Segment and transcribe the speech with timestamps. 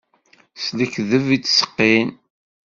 [0.63, 2.09] S lekdeb i ttseqqin.